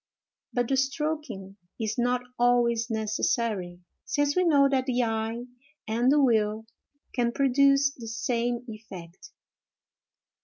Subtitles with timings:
[0.51, 5.43] But the stroking is not always necessary, since we know that the eye
[5.87, 6.65] and the will
[7.13, 9.29] can produce the same effect.